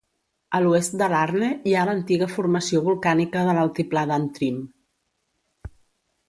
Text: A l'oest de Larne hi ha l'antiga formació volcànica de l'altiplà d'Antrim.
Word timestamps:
A 0.59 0.59
l'oest 0.61 0.93
de 1.01 1.09
Larne 1.11 1.49
hi 1.71 1.75
ha 1.75 1.83
l'antiga 1.89 2.29
formació 2.37 2.81
volcànica 2.87 3.45
de 3.51 3.55
l'altiplà 3.59 4.07
d'Antrim. 4.13 4.57